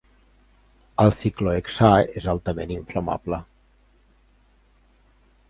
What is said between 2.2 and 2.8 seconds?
és altament